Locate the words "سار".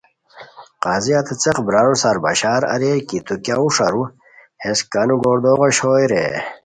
2.01-2.17